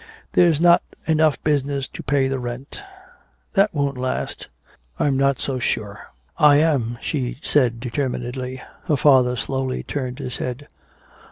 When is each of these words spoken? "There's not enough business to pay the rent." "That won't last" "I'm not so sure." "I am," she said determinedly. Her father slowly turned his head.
"There's 0.33 0.59
not 0.59 0.81
enough 1.05 1.37
business 1.43 1.87
to 1.89 2.01
pay 2.01 2.27
the 2.27 2.39
rent." 2.39 2.81
"That 3.53 3.71
won't 3.71 3.99
last" 3.99 4.47
"I'm 4.99 5.15
not 5.15 5.37
so 5.37 5.59
sure." 5.59 6.07
"I 6.39 6.55
am," 6.55 6.97
she 7.03 7.37
said 7.43 7.79
determinedly. 7.79 8.63
Her 8.85 8.97
father 8.97 9.35
slowly 9.35 9.83
turned 9.83 10.17
his 10.17 10.37
head. 10.37 10.65